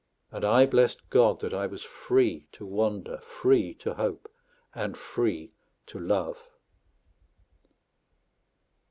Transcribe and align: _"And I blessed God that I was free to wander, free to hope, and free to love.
_"And 0.35 0.43
I 0.43 0.65
blessed 0.65 1.11
God 1.11 1.41
that 1.41 1.53
I 1.53 1.67
was 1.67 1.83
free 1.83 2.47
to 2.53 2.65
wander, 2.65 3.19
free 3.19 3.75
to 3.75 3.93
hope, 3.93 4.33
and 4.73 4.97
free 4.97 5.53
to 5.85 5.99
love. 5.99 6.37